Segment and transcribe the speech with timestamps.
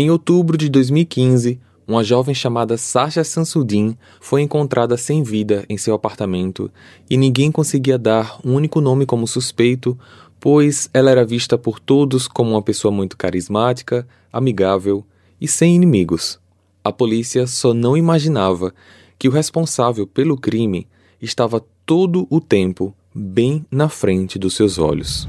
[0.00, 5.94] Em outubro de 2015, uma jovem chamada Sasha Sansudin foi encontrada sem vida em seu
[5.94, 6.70] apartamento
[7.10, 9.98] e ninguém conseguia dar um único nome como suspeito,
[10.40, 15.04] pois ela era vista por todos como uma pessoa muito carismática, amigável
[15.38, 16.40] e sem inimigos.
[16.82, 18.72] A polícia só não imaginava
[19.18, 20.88] que o responsável pelo crime
[21.20, 25.28] estava todo o tempo bem na frente dos seus olhos.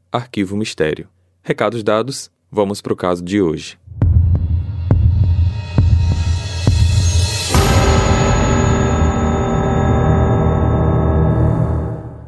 [0.11, 1.07] Arquivo Mistério.
[1.41, 3.79] Recados dados, vamos para o caso de hoje.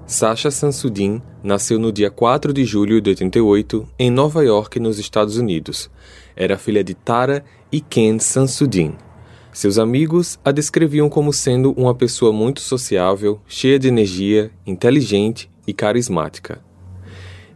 [0.08, 5.36] Sasha Sansudin nasceu no dia 4 de julho de 88 em Nova York, nos Estados
[5.36, 5.90] Unidos.
[6.38, 8.96] Era filha de Tara e Ken Sansudin.
[9.52, 15.74] Seus amigos a descreviam como sendo uma pessoa muito sociável, cheia de energia, inteligente e
[15.74, 16.62] carismática.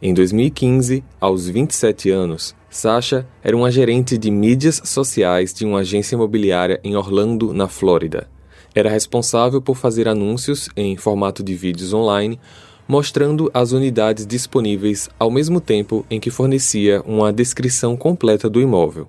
[0.02, 6.16] Em 2015, aos 27 anos, Sasha era uma gerente de mídias sociais de uma agência
[6.16, 8.28] imobiliária em Orlando, na Flórida
[8.80, 12.39] era responsável por fazer anúncios em formato de vídeos online,
[12.88, 19.08] mostrando as unidades disponíveis ao mesmo tempo em que fornecia uma descrição completa do imóvel.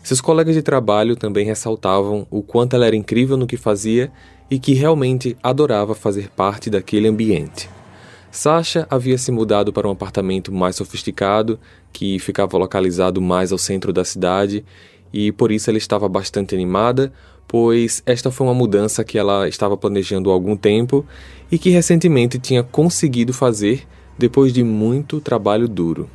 [0.00, 4.12] Seus colegas de trabalho também ressaltavam o quanto ela era incrível no que fazia
[4.48, 7.68] e que realmente adorava fazer parte daquele ambiente.
[8.30, 11.58] Sasha havia se mudado para um apartamento mais sofisticado,
[11.92, 14.64] que ficava localizado mais ao centro da cidade,
[15.12, 17.12] e por isso ela estava bastante animada,
[17.48, 21.04] pois esta foi uma mudança que ela estava planejando há algum tempo
[21.50, 26.08] e que recentemente tinha conseguido fazer depois de muito trabalho duro.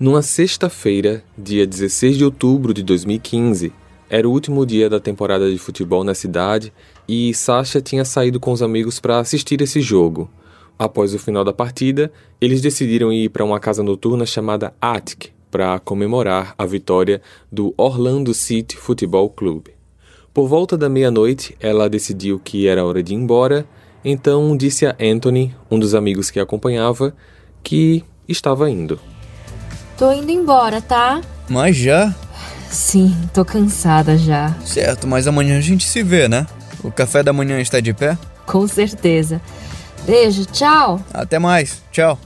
[0.00, 3.72] Numa sexta-feira, dia 16 de outubro de 2015,
[4.08, 6.72] era o último dia da temporada de futebol na cidade
[7.06, 10.30] e Sasha tinha saído com os amigos para assistir esse jogo.
[10.78, 15.78] Após o final da partida, eles decidiram ir para uma casa noturna chamada Attic para
[15.80, 19.68] comemorar a vitória do Orlando City Football Club.
[20.32, 23.66] Por volta da meia-noite, ela decidiu que era hora de ir embora,
[24.04, 27.12] então disse a Anthony, um dos amigos que a acompanhava,
[27.62, 29.00] que estava indo.
[29.96, 31.20] Tô indo embora, tá?
[31.48, 32.14] Mas já?
[32.70, 34.54] Sim, tô cansada já.
[34.64, 36.46] Certo, mas amanhã a gente se vê, né?
[36.84, 38.16] O café da manhã está de pé?
[38.46, 39.40] Com certeza.
[40.08, 41.04] Beijo, tchau.
[41.12, 42.18] Até mais, tchau.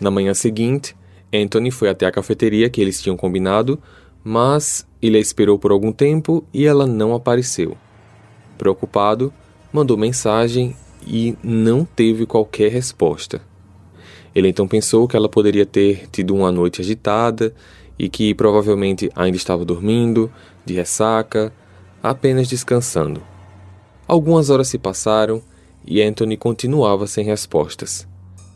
[0.00, 0.96] Na manhã seguinte,
[1.30, 3.78] Anthony foi até a cafeteria que eles tinham combinado,
[4.24, 7.76] mas ele a esperou por algum tempo e ela não apareceu.
[8.56, 9.30] Preocupado,
[9.70, 10.74] mandou mensagem
[11.06, 13.42] e não teve qualquer resposta.
[14.34, 17.54] Ele então pensou que ela poderia ter tido uma noite agitada
[17.98, 20.32] e que provavelmente ainda estava dormindo,
[20.64, 21.52] de ressaca,
[22.02, 23.22] apenas descansando.
[24.08, 25.42] Algumas horas se passaram
[25.86, 28.06] e Anthony continuava sem respostas.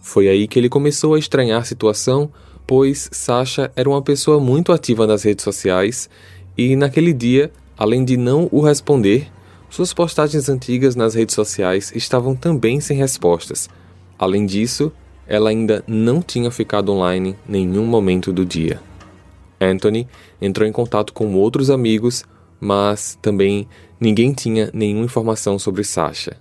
[0.00, 2.30] Foi aí que ele começou a estranhar a situação,
[2.66, 6.08] pois Sasha era uma pessoa muito ativa nas redes sociais
[6.56, 9.28] e naquele dia, além de não o responder,
[9.68, 13.68] suas postagens antigas nas redes sociais estavam também sem respostas.
[14.18, 14.92] Além disso,
[15.26, 18.80] ela ainda não tinha ficado online nenhum momento do dia.
[19.60, 20.06] Anthony
[20.40, 22.24] entrou em contato com outros amigos,
[22.60, 23.68] mas também
[24.00, 26.36] ninguém tinha nenhuma informação sobre Sasha.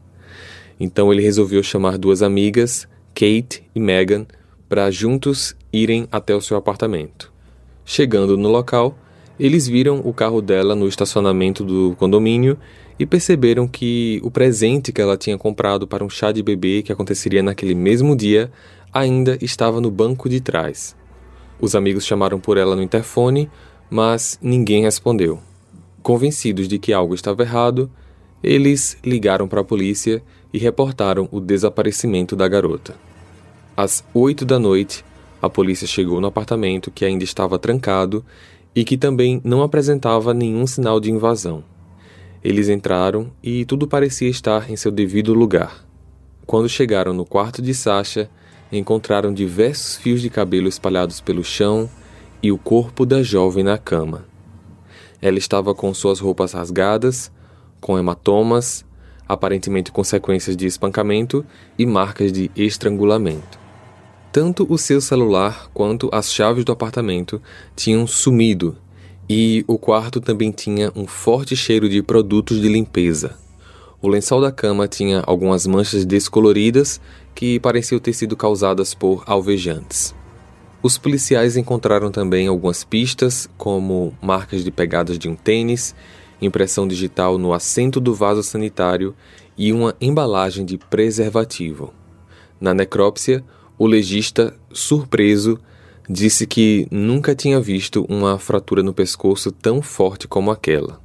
[0.79, 4.25] Então ele resolveu chamar duas amigas, Kate e Megan,
[4.67, 7.31] para juntos irem até o seu apartamento.
[7.85, 8.97] Chegando no local,
[9.39, 12.57] eles viram o carro dela no estacionamento do condomínio
[12.97, 16.91] e perceberam que o presente que ela tinha comprado para um chá de bebê que
[16.91, 18.51] aconteceria naquele mesmo dia
[18.93, 20.95] ainda estava no banco de trás.
[21.59, 23.49] Os amigos chamaram por ela no interfone,
[23.89, 25.39] mas ninguém respondeu.
[26.01, 27.91] Convencidos de que algo estava errado,
[28.41, 30.23] eles ligaram para a polícia
[30.55, 32.95] e reportaram o desaparecimento da garota.
[33.75, 35.03] Às oito da noite,
[35.41, 38.23] a polícia chegou no apartamento que ainda estava trancado
[38.73, 41.61] e que também não apresentava nenhum sinal de invasão.
[42.41, 45.85] Eles entraram e tudo parecia estar em seu devido lugar.
[46.45, 48.29] Quando chegaram no quarto de Sasha,
[48.71, 51.89] encontraram diversos fios de cabelo espalhados pelo chão
[52.41, 54.23] e o corpo da jovem na cama.
[55.21, 57.29] Ela estava com suas roupas rasgadas,
[57.81, 58.85] com hematomas,
[59.27, 61.45] aparentemente consequências de espancamento
[61.77, 63.59] e marcas de estrangulamento.
[64.31, 67.41] Tanto o seu celular quanto as chaves do apartamento
[67.75, 68.75] tinham sumido,
[69.27, 73.35] E o quarto também tinha um forte cheiro de produtos de limpeza.
[73.99, 77.01] O lençol da cama tinha algumas manchas descoloridas
[77.33, 80.13] que pareciam ter sido causadas por alvejantes.
[80.83, 85.95] Os policiais encontraram também algumas pistas, como marcas de pegadas de um tênis,
[86.41, 89.15] impressão digital no assento do vaso sanitário
[89.57, 91.93] e uma embalagem de preservativo.
[92.59, 93.43] Na necrópsia,
[93.77, 95.59] o legista, surpreso,
[96.09, 101.01] disse que nunca tinha visto uma fratura no pescoço tão forte como aquela.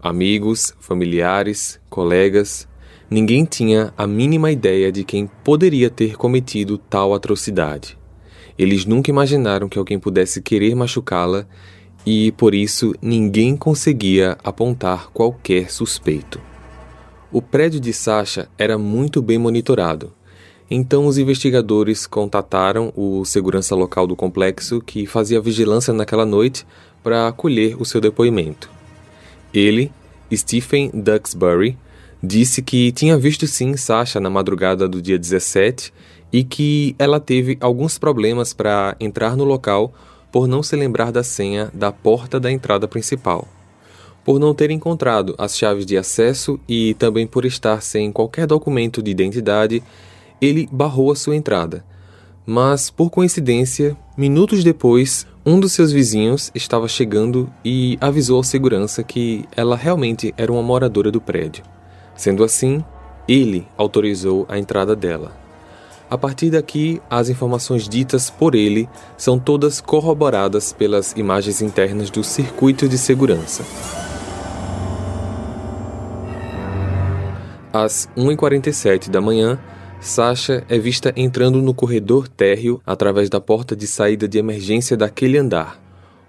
[0.00, 2.68] Amigos, familiares, colegas,
[3.10, 7.98] ninguém tinha a mínima ideia de quem poderia ter cometido tal atrocidade.
[8.56, 11.46] Eles nunca imaginaram que alguém pudesse querer machucá-la
[12.10, 16.40] e, por isso, ninguém conseguia apontar qualquer suspeito.
[17.30, 20.10] O prédio de Sasha era muito bem monitorado.
[20.70, 26.66] Então, os investigadores contataram o segurança local do complexo que fazia vigilância naquela noite
[27.04, 28.70] para acolher o seu depoimento.
[29.52, 29.92] Ele,
[30.34, 31.76] Stephen Duxbury,
[32.22, 35.92] disse que tinha visto sim Sasha na madrugada do dia 17
[36.32, 39.92] e que ela teve alguns problemas para entrar no local
[40.30, 43.46] por não se lembrar da senha da porta da entrada principal.
[44.24, 49.02] Por não ter encontrado as chaves de acesso e também por estar sem qualquer documento
[49.02, 49.82] de identidade,
[50.40, 51.84] ele barrou a sua entrada.
[52.44, 59.02] Mas, por coincidência, minutos depois, um dos seus vizinhos estava chegando e avisou ao segurança
[59.02, 61.64] que ela realmente era uma moradora do prédio.
[62.14, 62.84] Sendo assim,
[63.26, 65.47] ele autorizou a entrada dela.
[66.10, 72.24] A partir daqui, as informações ditas por ele são todas corroboradas pelas imagens internas do
[72.24, 73.62] circuito de segurança.
[77.70, 79.58] Às 1h47 da manhã,
[80.00, 85.36] Sasha é vista entrando no corredor térreo através da porta de saída de emergência daquele
[85.36, 85.78] andar.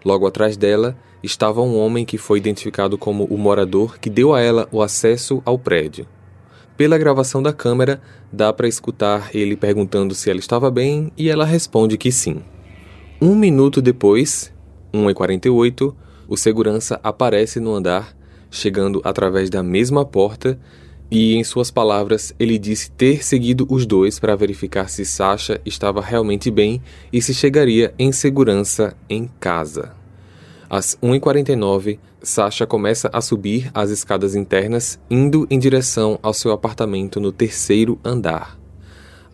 [0.03, 4.41] Logo atrás dela estava um homem que foi identificado como o morador que deu a
[4.41, 6.05] ela o acesso ao prédio.
[6.79, 11.43] Pela gravação da câmera, dá para escutar ele perguntando se ela estava bem e ela
[11.43, 12.41] responde que sim.
[13.21, 14.49] Um minuto depois,
[14.93, 15.93] 1h48,
[16.25, 18.15] o segurança aparece no andar,
[18.49, 20.57] chegando através da mesma porta,
[21.11, 25.99] e em suas palavras ele disse ter seguido os dois para verificar se Sasha estava
[25.99, 26.81] realmente bem
[27.11, 29.91] e se chegaria em segurança em casa.
[30.69, 37.19] Às 1h49, Sasha começa a subir as escadas internas, indo em direção ao seu apartamento
[37.19, 38.59] no terceiro andar.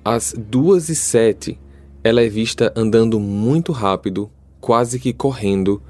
[0.03, 1.57] Às 2h07,
[2.03, 4.29] ela é vista andando muito rápido,
[4.61, 5.81] quase que correndo,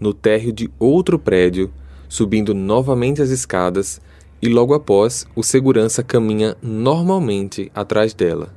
[0.00, 1.70] no térreo de outro prédio,
[2.08, 4.00] subindo novamente as escadas,
[4.42, 8.52] e logo após, o segurança caminha normalmente atrás dela.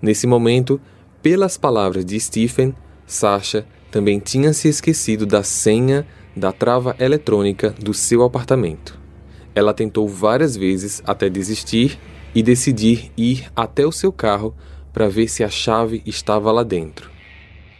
[0.00, 0.80] Nesse momento,
[1.20, 2.72] pelas palavras de Stephen,
[3.06, 6.06] Sasha também tinha se esquecido da senha
[6.38, 8.98] da trava eletrônica do seu apartamento.
[9.54, 11.98] Ela tentou várias vezes até desistir
[12.34, 14.54] e decidir ir até o seu carro
[14.92, 17.10] para ver se a chave estava lá dentro.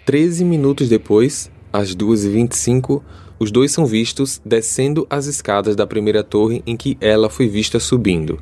[0.05, 3.03] Treze minutos depois, às 2h25,
[3.39, 7.79] os dois são vistos descendo as escadas da primeira torre em que ela foi vista
[7.79, 8.41] subindo.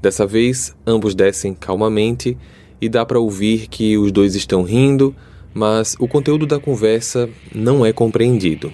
[0.00, 2.36] Dessa vez, ambos descem calmamente
[2.80, 5.14] e dá para ouvir que os dois estão rindo,
[5.54, 8.72] mas o conteúdo da conversa não é compreendido.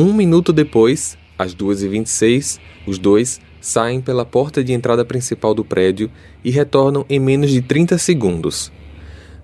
[0.00, 6.08] Um minuto depois, às 2h26, os dois saem pela porta de entrada principal do prédio
[6.44, 8.70] e retornam em menos de 30 segundos.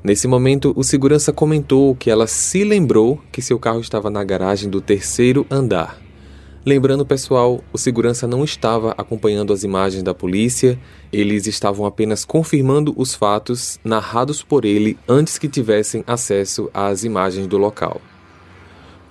[0.00, 4.70] Nesse momento, o segurança comentou que ela se lembrou que seu carro estava na garagem
[4.70, 6.00] do terceiro andar.
[6.64, 10.78] Lembrando, pessoal, o segurança não estava acompanhando as imagens da polícia,
[11.12, 17.48] eles estavam apenas confirmando os fatos narrados por ele antes que tivessem acesso às imagens
[17.48, 18.00] do local.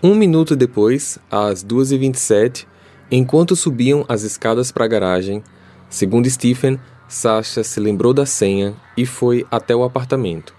[0.05, 2.65] Um minuto depois, às 2h27,
[3.09, 5.41] enquanto subiam as escadas para a garagem,
[5.89, 10.53] segundo Stephen, Sasha se lembrou da senha e foi até o apartamento.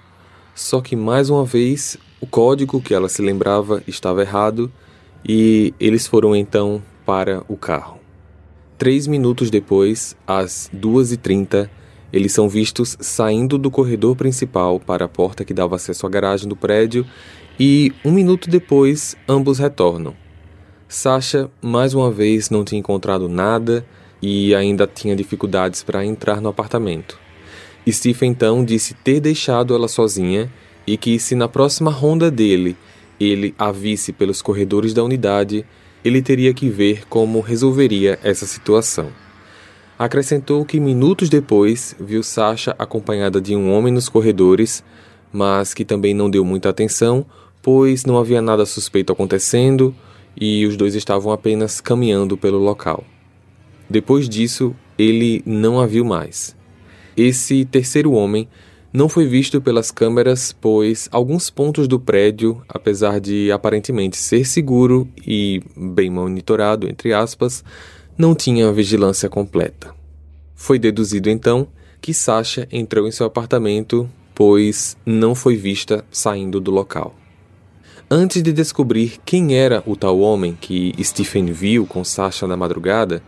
[0.55, 4.73] Só que mais uma vez, o código que ela se lembrava estava errado
[5.23, 7.99] e eles foram então para o carro.
[8.79, 11.69] Três minutos depois, às 2h30,
[12.11, 16.49] eles são vistos saindo do corredor principal para a porta que dava acesso à garagem
[16.49, 17.05] do prédio
[17.59, 20.15] e, um minuto depois, ambos retornam.
[20.89, 23.87] Sasha, mais uma vez, não tinha encontrado nada
[24.21, 27.19] e ainda tinha dificuldades para entrar no apartamento.
[27.89, 30.51] Steve então disse ter deixado ela sozinha
[30.87, 32.77] e que, se na próxima ronda dele
[33.21, 35.65] ele a visse pelos corredores da unidade,
[36.05, 39.09] ele teria que ver como resolveria essa situação.
[39.99, 44.83] Acrescentou que minutos depois viu Sasha acompanhada de um homem nos corredores,
[45.33, 47.25] mas que também não deu muita atenção,
[47.65, 49.95] pois não havia nada suspeito acontecendo
[50.39, 53.03] e os dois estavam apenas caminhando pelo local.
[53.89, 56.55] Depois disso, ele não a viu mais.
[57.17, 58.47] Esse terceiro homem
[58.93, 65.09] não foi visto pelas câmeras, pois alguns pontos do prédio, apesar de aparentemente ser seguro
[65.27, 67.65] e bem monitorado, entre aspas,
[68.17, 69.95] não tinha vigilância completa.
[70.55, 71.67] Foi deduzido então
[71.99, 77.15] que Sasha entrou em seu apartamento, pois não foi vista saindo do local.
[78.11, 83.23] Antes de descobrir quem era o tal homem que Stephen viu com Sasha na madrugada,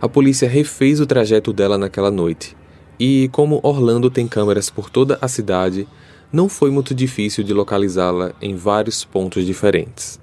[0.00, 2.56] a polícia refez o trajeto dela naquela noite.
[3.00, 5.88] E como Orlando tem câmeras por toda a cidade,
[6.32, 10.20] não foi muito difícil de localizá-la em vários pontos diferentes.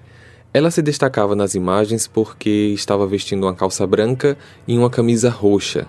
[0.53, 5.85] Ela se destacava nas imagens porque estava vestindo uma calça branca e uma camisa roxa,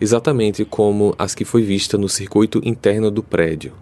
[0.00, 3.72] exatamente como as que foi vista no circuito interno do prédio.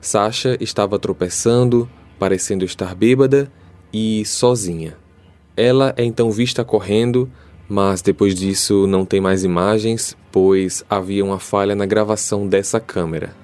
[0.00, 1.88] Sasha estava tropeçando,
[2.20, 3.50] parecendo estar bêbada
[3.90, 4.94] e sozinha.
[5.56, 7.30] Ela é então vista correndo,
[7.66, 13.34] mas depois disso não tem mais imagens, pois havia uma falha na gravação dessa câmera.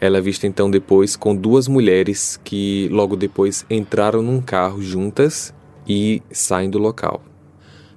[0.00, 5.54] Ela é vista então depois com duas mulheres que logo depois entraram num carro juntas
[5.86, 7.22] e saem do local.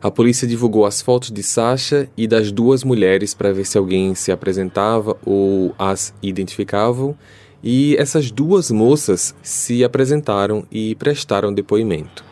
[0.01, 4.15] A polícia divulgou as fotos de Sasha e das duas mulheres para ver se alguém
[4.15, 7.17] se apresentava ou as identificavam,
[7.63, 12.29] e essas duas moças se apresentaram e prestaram depoimento.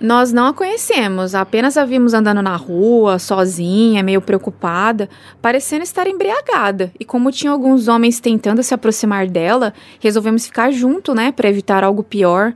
[0.00, 5.08] Nós não a conhecemos, apenas a vimos andando na rua, sozinha, meio preocupada,
[5.40, 6.92] parecendo estar embriagada.
[6.98, 11.84] E como tinha alguns homens tentando se aproximar dela, resolvemos ficar junto, né, para evitar
[11.84, 12.52] algo pior.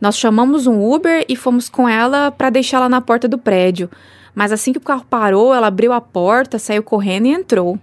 [0.00, 3.90] Nós chamamos um Uber e fomos com ela para deixá-la na porta do prédio.
[4.34, 7.78] Mas assim que o carro parou, ela abriu a porta, saiu correndo e entrou.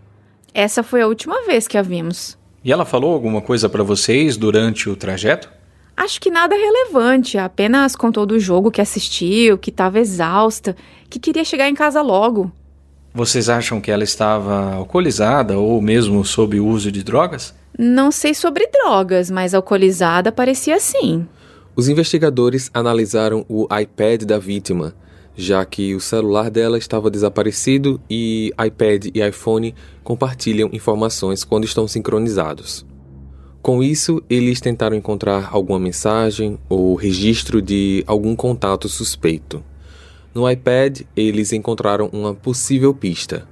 [0.54, 2.38] Essa foi a última vez que a vimos.
[2.64, 5.50] E ela falou alguma coisa para vocês durante o trajeto?
[5.98, 10.76] Acho que nada relevante, apenas contou do jogo que assistiu, que estava exausta,
[11.10, 12.52] que queria chegar em casa logo.
[13.14, 17.54] Vocês acham que ela estava alcoolizada ou mesmo sob o uso de drogas?
[17.78, 21.28] Não sei sobre drogas, mas alcoolizada parecia sim.
[21.76, 24.96] Os investigadores analisaram o iPad da vítima,
[25.36, 29.74] já que o celular dela estava desaparecido e iPad e iPhone
[30.04, 32.86] compartilham informações quando estão sincronizados.
[33.62, 39.64] Com isso, eles tentaram encontrar alguma mensagem ou registro de algum contato suspeito.
[40.36, 43.48] No iPad, eles encontraram uma possível pista.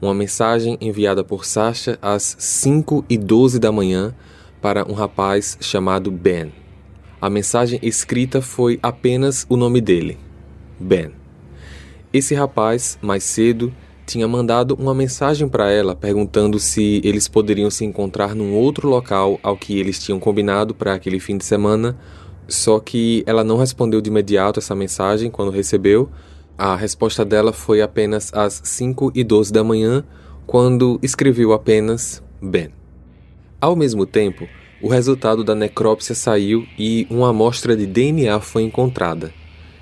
[0.00, 4.14] Uma mensagem enviada por Sasha às 5 e 12 da manhã
[4.62, 6.52] para um rapaz chamado Ben.
[7.20, 10.18] A mensagem escrita foi apenas o nome dele,
[10.78, 11.19] Ben.
[12.12, 13.72] Esse rapaz, mais cedo,
[14.04, 19.38] tinha mandado uma mensagem para ela perguntando se eles poderiam se encontrar num outro local
[19.44, 21.96] ao que eles tinham combinado para aquele fim de semana.
[22.48, 26.10] Só que ela não respondeu de imediato essa mensagem quando recebeu.
[26.58, 30.04] A resposta dela foi apenas às 5 e 12 da manhã,
[30.48, 32.70] quando escreveu apenas Ben.
[33.60, 34.48] Ao mesmo tempo,
[34.82, 39.32] o resultado da necrópsia saiu e uma amostra de DNA foi encontrada.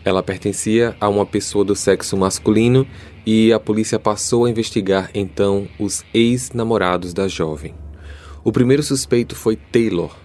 [0.08, 2.86] Ela pertencia a uma pessoa do sexo masculino
[3.26, 7.74] e a polícia passou a investigar então os ex-namorados da jovem.
[8.42, 10.16] O primeiro suspeito foi Taylor,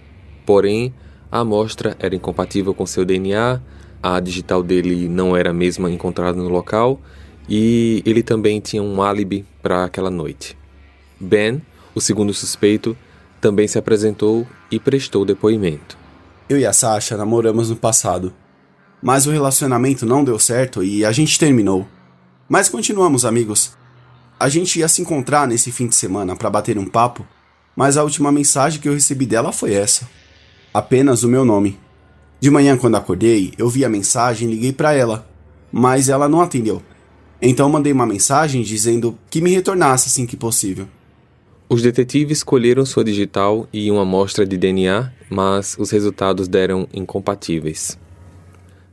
[0.46, 0.94] porém
[1.30, 3.60] a amostra era incompatível com seu DNA,
[4.02, 6.98] a digital dele não era a mesma encontrada no local
[7.46, 10.56] e ele também tinha um álibi para aquela noite.
[11.20, 11.60] Ben,
[11.94, 12.96] o segundo suspeito,
[13.38, 15.98] também se apresentou e prestou depoimento.
[16.48, 18.32] Eu e a Sasha namoramos no passado,
[19.04, 21.86] mas o relacionamento não deu certo e a gente terminou.
[22.48, 23.76] Mas continuamos amigos.
[24.40, 27.26] A gente ia se encontrar nesse fim de semana para bater um papo,
[27.76, 30.08] mas a última mensagem que eu recebi dela foi essa.
[30.72, 31.78] Apenas o meu nome.
[32.40, 35.28] De manhã, quando acordei, eu vi a mensagem e liguei para ela,
[35.70, 36.82] mas ela não atendeu.
[37.42, 40.88] Então mandei uma mensagem dizendo que me retornasse assim que possível.
[41.68, 47.98] Os detetives colheram sua digital e uma amostra de DNA, mas os resultados deram incompatíveis.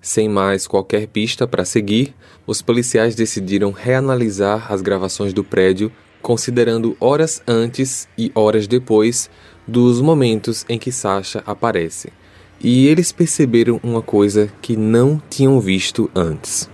[0.01, 2.15] Sem mais qualquer pista para seguir,
[2.47, 5.91] os policiais decidiram reanalisar as gravações do prédio,
[6.23, 9.29] considerando horas antes e horas depois
[9.67, 12.11] dos momentos em que Sasha aparece.
[12.59, 16.67] E eles perceberam uma coisa que não tinham visto antes.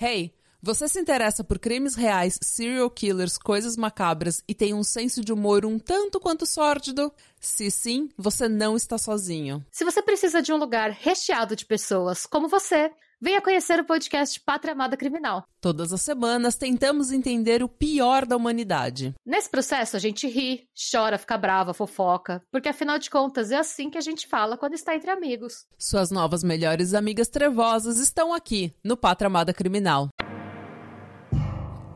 [0.00, 0.32] Hey,
[0.64, 5.32] você se interessa por crimes reais, serial killers, coisas macabras e tem um senso de
[5.32, 7.12] humor um tanto quanto sórdido?
[7.44, 9.66] Se sim, você não está sozinho.
[9.72, 12.92] Se você precisa de um lugar recheado de pessoas como você,
[13.24, 15.44] Venha conhecer o podcast Pátria Amada Criminal.
[15.60, 19.14] Todas as semanas tentamos entender o pior da humanidade.
[19.24, 23.90] Nesse processo a gente ri, chora, fica brava, fofoca, porque afinal de contas é assim
[23.90, 25.66] que a gente fala quando está entre amigos.
[25.78, 30.08] Suas novas melhores amigas trevosas estão aqui no Pátria Amada Criminal.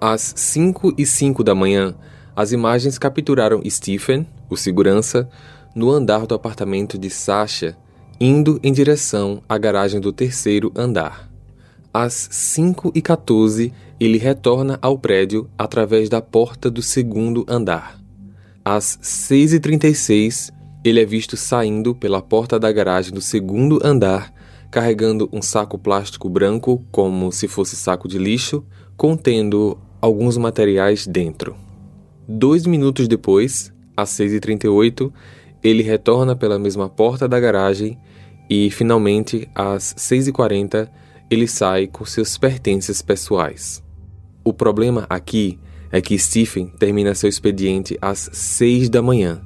[0.00, 1.98] Às 5 e 5 da manhã,
[2.36, 5.28] as imagens capturaram Stephen, o segurança,
[5.74, 7.76] no andar do apartamento de Sasha
[8.20, 11.30] indo em direção à garagem do terceiro andar.
[11.92, 17.98] Às 5h14, ele retorna ao prédio através da porta do segundo andar.
[18.64, 20.52] Às 6h36,
[20.84, 24.32] ele é visto saindo pela porta da garagem do segundo andar,
[24.70, 28.64] carregando um saco plástico branco, como se fosse saco de lixo,
[28.96, 31.65] contendo alguns materiais dentro.
[32.28, 35.12] Dois minutos depois, às 6h38,
[35.62, 37.98] ele retorna pela mesma porta da garagem
[38.50, 40.88] e, finalmente, às 6h40,
[41.30, 43.82] ele sai com seus pertences pessoais.
[44.44, 45.58] O problema aqui
[45.90, 49.40] é que Stephen termina seu expediente às 6 da manhã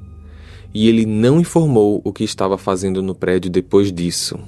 [0.73, 4.39] e ele não informou o que estava fazendo no prédio depois disso.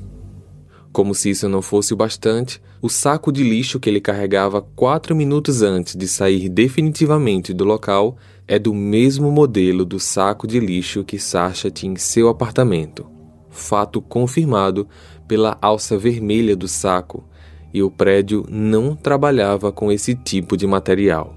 [0.93, 5.15] Como se isso não fosse o bastante, o saco de lixo que ele carregava quatro
[5.15, 8.15] minutos antes de sair definitivamente do local
[8.47, 13.07] é do mesmo modelo do saco de lixo que Sasha tinha em seu apartamento.
[13.50, 14.88] Fato confirmado
[15.27, 17.23] pela alça vermelha do saco,
[17.73, 21.35] e o prédio não trabalhava com esse tipo de material.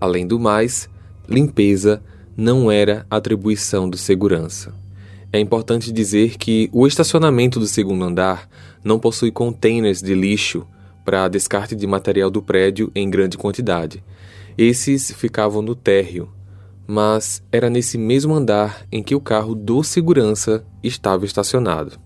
[0.00, 0.88] Além do mais,
[1.28, 2.00] limpeza
[2.36, 4.72] não era atribuição do segurança.
[5.32, 8.46] É importante dizer que o estacionamento do segundo andar
[8.84, 10.66] não possui containers de lixo
[11.04, 14.02] para descarte de material do prédio em grande quantidade.
[14.56, 16.30] Esses ficavam no térreo,
[16.86, 21.98] mas era nesse mesmo andar em que o carro do segurança estava estacionado.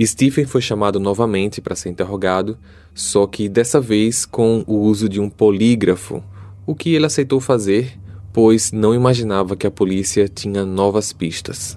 [0.00, 2.56] Stephen foi chamado novamente para ser interrogado,
[2.94, 6.22] só que dessa vez com o uso de um polígrafo,
[6.64, 7.98] o que ele aceitou fazer,
[8.32, 11.76] pois não imaginava que a polícia tinha novas pistas.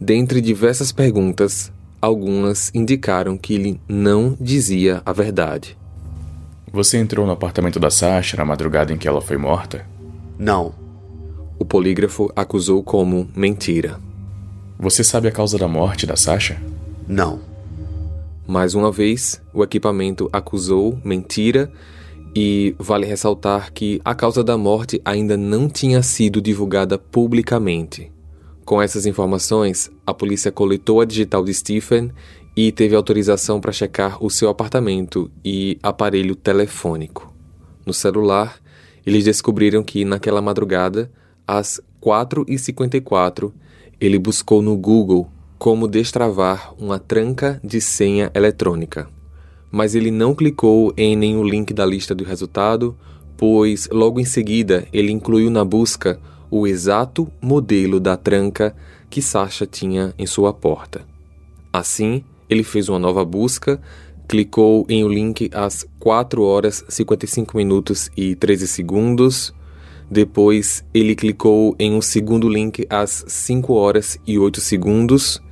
[0.00, 5.76] Dentre diversas perguntas, algumas indicaram que ele não dizia a verdade.
[6.72, 9.86] Você entrou no apartamento da Sasha na madrugada em que ela foi morta?
[10.38, 10.74] Não.
[11.58, 13.98] O polígrafo acusou como mentira.
[14.78, 16.60] Você sabe a causa da morte da Sasha?
[17.06, 17.40] Não.
[18.46, 21.70] Mais uma vez, o equipamento acusou mentira
[22.34, 28.12] e vale ressaltar que a causa da morte ainda não tinha sido divulgada publicamente.
[28.68, 32.10] Com essas informações, a polícia coletou a digital de Stephen
[32.54, 37.32] e teve autorização para checar o seu apartamento e aparelho telefônico.
[37.86, 38.60] No celular,
[39.06, 41.10] eles descobriram que naquela madrugada,
[41.46, 43.50] às 4h54,
[43.98, 49.08] ele buscou no Google como destravar uma tranca de senha eletrônica.
[49.70, 52.94] Mas ele não clicou em nenhum link da lista do resultado,
[53.34, 58.74] pois logo em seguida ele incluiu na busca o exato modelo da tranca
[59.10, 61.02] que Sasha tinha em sua porta.
[61.72, 63.80] Assim, ele fez uma nova busca,
[64.26, 69.54] clicou em o link às 4 horas 55 minutos e 13 segundos.
[70.10, 75.42] Depois, ele clicou em um segundo link às 5 horas e 8 segundos.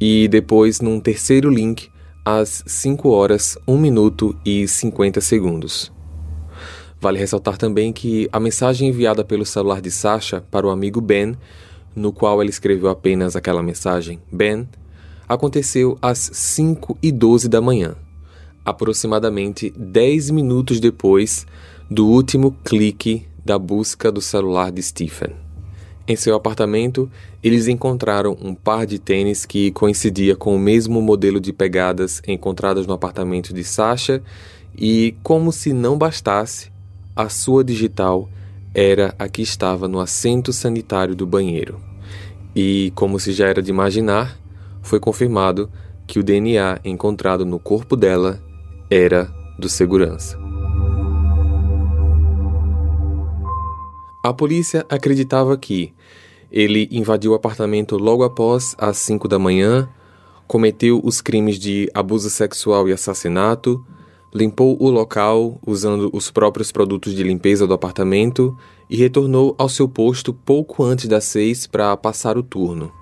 [0.00, 1.90] E depois, num terceiro link
[2.24, 5.92] às 5 horas 1 minuto e 50 segundos.
[7.00, 11.34] Vale ressaltar também que a mensagem enviada pelo celular de Sasha para o amigo Ben,
[11.96, 14.68] no qual ela escreveu apenas aquela mensagem Ben,
[15.26, 17.96] aconteceu às 5 e 12 da manhã,
[18.64, 21.46] aproximadamente 10 minutos depois
[21.90, 25.30] do último clique da busca do celular de Stephen.
[26.06, 27.10] Em seu apartamento,
[27.42, 32.86] eles encontraram um par de tênis que coincidia com o mesmo modelo de pegadas encontradas
[32.86, 34.22] no apartamento de Sasha
[34.76, 36.70] e, como se não bastasse,
[37.20, 38.28] a sua digital
[38.74, 41.78] era a que estava no assento sanitário do banheiro.
[42.56, 44.38] E, como se já era de imaginar,
[44.80, 45.70] foi confirmado
[46.06, 48.42] que o DNA encontrado no corpo dela
[48.90, 50.38] era do segurança.
[54.24, 55.92] A polícia acreditava que
[56.50, 59.88] ele invadiu o apartamento logo após as 5 da manhã,
[60.46, 63.84] cometeu os crimes de abuso sexual e assassinato,
[64.32, 68.56] limpou o local usando os próprios produtos de limpeza do apartamento
[68.88, 72.92] e retornou ao seu posto pouco antes das seis para passar o turno.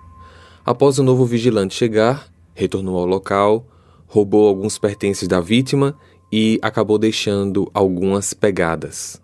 [0.65, 3.67] Após o novo vigilante chegar, retornou ao local,
[4.07, 5.95] roubou alguns pertences da vítima
[6.31, 9.21] e acabou deixando algumas pegadas.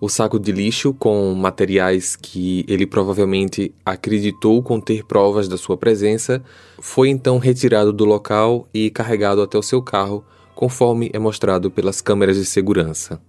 [0.00, 6.44] O saco de lixo com materiais que ele provavelmente acreditou conter provas da sua presença
[6.78, 12.00] foi então retirado do local e carregado até o seu carro conforme é mostrado pelas
[12.00, 13.20] câmeras de segurança.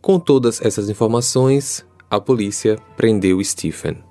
[0.00, 4.04] Com todas essas informações, a polícia prendeu Stephen.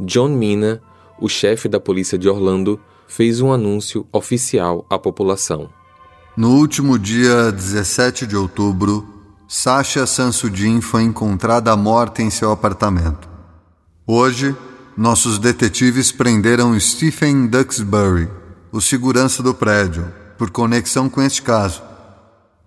[0.00, 0.80] John Mina,
[1.20, 5.70] o chefe da polícia de Orlando, fez um anúncio oficial à população.
[6.36, 9.06] No último dia 17 de outubro,
[9.48, 13.28] Sasha Sansudin foi encontrada morta em seu apartamento.
[14.06, 14.54] Hoje,
[14.96, 18.28] nossos detetives prenderam Stephen Duxbury,
[18.72, 21.82] o segurança do prédio, por conexão com este caso.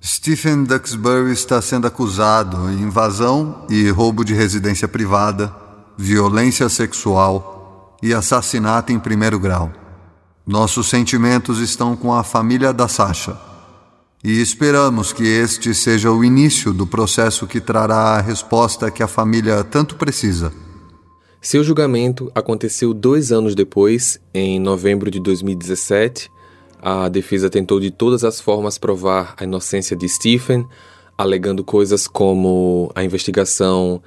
[0.04, 5.54] Stephen Duxbury está sendo acusado de invasão e roubo de residência privada,
[5.98, 9.72] violência sexual e assassinato em primeiro grau.
[10.48, 13.38] Nossos sentimentos estão com a família da Sasha
[14.24, 19.08] e esperamos que este seja o início do processo que trará a resposta que a
[19.08, 20.52] família tanto precisa.
[21.42, 26.30] Seu julgamento aconteceu dois anos depois, em novembro de 2017.
[26.82, 30.66] A defesa tentou de todas as formas provar a inocência de Stephen,
[31.18, 34.02] alegando coisas como a investigação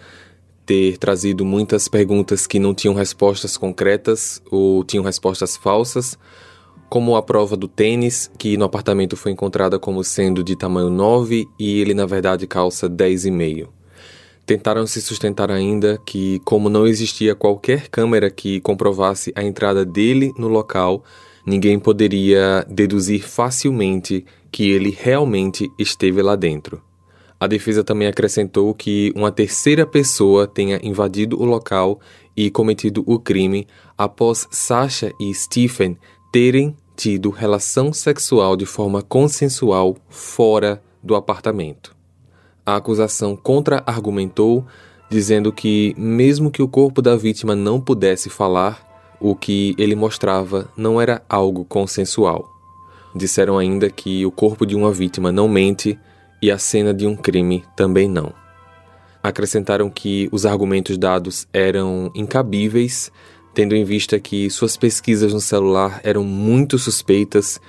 [0.65, 6.17] ter trazido muitas perguntas que não tinham respostas concretas ou tinham respostas falsas,
[6.89, 11.47] como a prova do tênis, que no apartamento foi encontrada como sendo de tamanho 9
[11.59, 13.69] e ele na verdade calça 10,5.
[14.47, 20.33] Tentaram se sustentar ainda que, como não existia qualquer câmera que comprovasse a entrada dele
[20.37, 21.05] no local,
[21.47, 26.83] ninguém poderia deduzir facilmente que ele realmente esteve lá dentro.
[27.41, 31.99] A defesa também acrescentou que uma terceira pessoa tenha invadido o local
[32.37, 33.67] e cometido o crime
[33.99, 35.99] após Sasha e Stephen
[36.33, 41.97] terem tido relação sexual de forma consensual fora do apartamento.
[42.65, 44.65] A acusação contra-argumentou,
[45.11, 48.92] dizendo que, mesmo que o corpo da vítima não pudesse falar,
[49.23, 52.51] o que ele mostrava não era algo consensual.
[53.15, 55.97] Disseram ainda que o corpo de uma vítima não mente
[56.43, 58.33] e a cena de um crime também não.
[59.23, 63.13] Acrescentaram que os argumentos dados eram incabíveis,
[63.55, 67.61] tendo em vista que suas pesquisas no celular eram muito suspeitas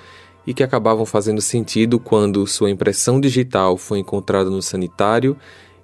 [0.48, 5.38] e que acabavam fazendo sentido quando sua impressão digital foi encontrada no sanitário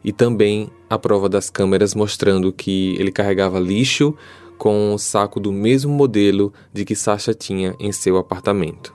[0.04, 4.16] e também a prova das câmeras mostrando que ele carregava lixo
[4.60, 8.94] com um saco do mesmo modelo de que Sasha tinha em seu apartamento.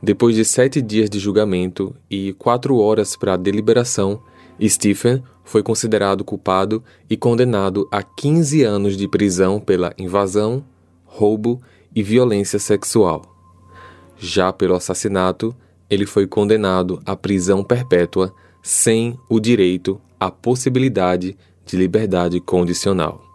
[0.00, 4.22] Depois de sete dias de julgamento e quatro horas para a deliberação,
[4.62, 10.64] Stephen foi considerado culpado e condenado a 15 anos de prisão pela invasão,
[11.04, 11.60] roubo
[11.94, 13.22] e violência sexual.
[14.16, 15.54] Já pelo assassinato,
[15.90, 23.29] ele foi condenado à prisão perpétua sem o direito à possibilidade de liberdade condicional.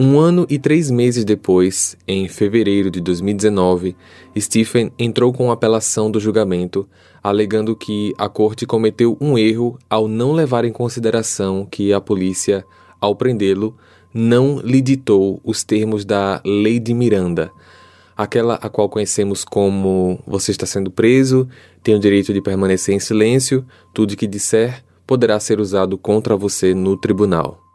[0.00, 3.96] Um ano e três meses depois, em fevereiro de 2019,
[4.38, 6.88] Stephen entrou com apelação do julgamento,
[7.20, 12.64] alegando que a corte cometeu um erro ao não levar em consideração que a polícia,
[13.00, 13.76] ao prendê-lo,
[14.14, 17.50] não lhe ditou os termos da Lei de Miranda,
[18.16, 21.48] aquela a qual conhecemos como você está sendo preso,
[21.82, 26.72] tem o direito de permanecer em silêncio, tudo que disser poderá ser usado contra você
[26.72, 27.67] no tribunal.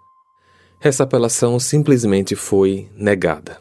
[0.83, 3.57] Essa apelação simplesmente foi negada.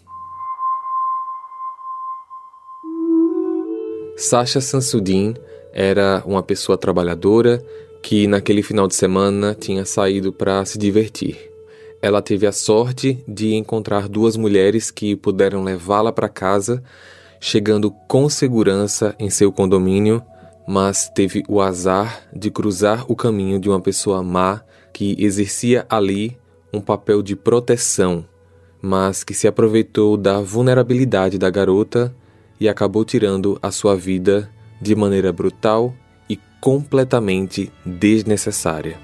[4.16, 5.34] Sasha Sansudin
[5.72, 7.64] era uma pessoa trabalhadora
[8.02, 11.52] que naquele final de semana tinha saído para se divertir
[12.02, 16.82] ela teve a sorte de encontrar duas mulheres que puderam levá-la para casa,
[17.40, 20.20] chegando com segurança em seu condomínio,
[20.66, 26.36] mas teve o azar de cruzar o caminho de uma pessoa má que exercia ali
[26.72, 28.24] um papel de proteção,
[28.80, 32.14] mas que se aproveitou da vulnerabilidade da garota
[32.58, 35.94] e acabou tirando a sua vida de maneira brutal
[36.28, 38.98] e completamente desnecessária.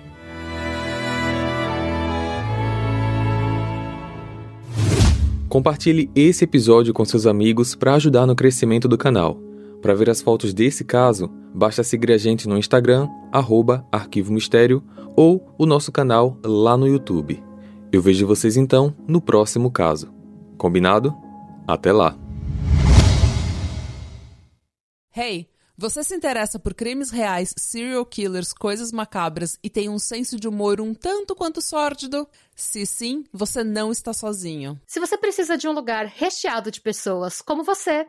[5.49, 9.41] Compartilhe esse episódio com seus amigos para ajudar no crescimento do canal.
[9.81, 14.83] Para ver as fotos desse caso, basta seguir a gente no Instagram, arroba Arquivo Mistério,
[15.17, 17.48] ou o nosso canal lá no YouTube.
[17.91, 20.13] Eu vejo vocês então no próximo caso.
[20.59, 21.15] Combinado?
[21.67, 22.19] Até lá!
[25.17, 25.49] Hey!
[25.81, 30.49] Você se interessa por crimes reais, serial killers, coisas macabras e tem um senso de
[30.49, 32.27] humor um tanto quanto sórdido?
[32.53, 34.77] Se sim, você não está sozinho.
[34.89, 38.09] Se você precisa de um lugar recheado de pessoas como você,